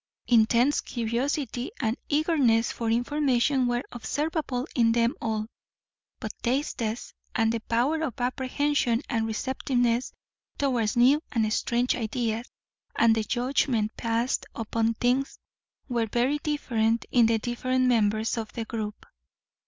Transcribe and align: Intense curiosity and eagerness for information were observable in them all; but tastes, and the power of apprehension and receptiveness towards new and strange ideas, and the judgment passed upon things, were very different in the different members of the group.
Intense 0.25 0.81
curiosity 0.81 1.69
and 1.79 1.95
eagerness 2.09 2.71
for 2.71 2.89
information 2.89 3.67
were 3.67 3.83
observable 3.91 4.65
in 4.75 4.93
them 4.93 5.13
all; 5.21 5.45
but 6.19 6.33
tastes, 6.41 7.13
and 7.35 7.51
the 7.51 7.59
power 7.59 8.01
of 8.01 8.19
apprehension 8.19 9.03
and 9.09 9.27
receptiveness 9.27 10.11
towards 10.57 10.97
new 10.97 11.21
and 11.33 11.53
strange 11.53 11.95
ideas, 11.95 12.49
and 12.95 13.13
the 13.13 13.21
judgment 13.23 13.95
passed 13.95 14.47
upon 14.55 14.95
things, 14.95 15.37
were 15.87 16.07
very 16.07 16.39
different 16.39 17.05
in 17.11 17.27
the 17.27 17.37
different 17.37 17.85
members 17.85 18.37
of 18.37 18.51
the 18.53 18.65
group. 18.65 19.05